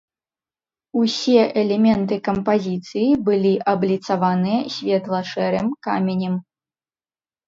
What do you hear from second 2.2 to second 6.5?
кампазіцыі былі абліцаваныя светла-шэрым каменем.